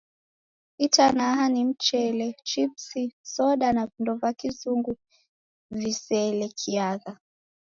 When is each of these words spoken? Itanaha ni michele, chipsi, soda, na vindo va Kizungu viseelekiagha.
Itanaha 0.85 1.43
ni 1.51 1.61
michele, 1.67 2.27
chipsi, 2.49 3.01
soda, 3.33 3.67
na 3.75 3.83
vindo 3.91 4.11
va 4.21 4.29
Kizungu 4.39 4.91
viseelekiagha. 5.77 7.11